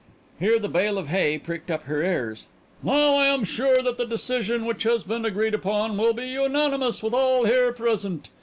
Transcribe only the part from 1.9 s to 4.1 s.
ears. "Now I am sure that the